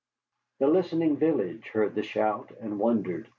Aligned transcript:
The 0.57 0.65
listening 0.65 1.17
village 1.17 1.67
heard 1.67 1.93
the 1.93 2.01
shout 2.01 2.49
and 2.59 2.79
wondered. 2.79 3.29